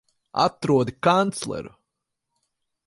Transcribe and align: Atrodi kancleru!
Atrodi 0.43 0.93
kancleru! 1.03 1.71